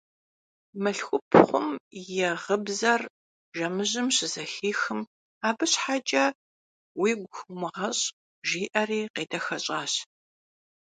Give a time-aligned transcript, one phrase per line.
[0.83, 1.67] Mılhxupxhum
[2.07, 3.01] yi ğıbzer
[3.57, 4.99] jjemıjım şızexixım:–
[5.47, 6.25] Abı şheç'e
[6.97, 8.03] vuigu xomığeş',–
[8.47, 9.93] jji'eri khêdexeş'aş.